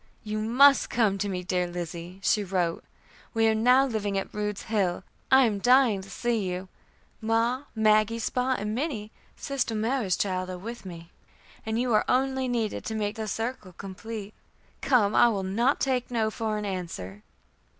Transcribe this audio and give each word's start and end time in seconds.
"You 0.23 0.39
must 0.39 0.89
come 0.89 1.19
to 1.19 1.29
me, 1.29 1.43
dear 1.43 1.67
Lizzie," 1.67 2.19
she 2.23 2.43
wrote. 2.43 2.83
"We 3.35 3.47
are 3.47 3.53
now 3.53 3.85
living 3.85 4.17
at 4.17 4.33
Rude's 4.33 4.63
Hill. 4.63 5.03
I 5.29 5.45
am 5.45 5.59
dying 5.59 6.01
to 6.01 6.09
see 6.09 6.39
you. 6.39 6.69
Ma, 7.21 7.65
Maggie, 7.75 8.17
Spot, 8.17 8.57
and 8.59 8.73
Minnie, 8.73 9.11
sister 9.37 9.75
Mary's 9.75 10.17
child, 10.17 10.49
are 10.49 10.57
with 10.57 10.87
me, 10.87 11.11
and 11.67 11.79
you 11.79 11.95
only 12.09 12.47
are 12.47 12.49
needed 12.49 12.83
to 12.85 12.95
make 12.95 13.15
the 13.15 13.27
circle 13.27 13.73
complete. 13.73 14.33
Come; 14.81 15.13
I 15.13 15.29
will 15.29 15.43
not 15.43 15.79
take 15.79 16.09
no 16.09 16.31
for 16.31 16.57
an 16.57 16.65
answer." 16.65 17.21